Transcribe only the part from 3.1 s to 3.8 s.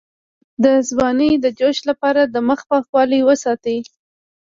وساتئ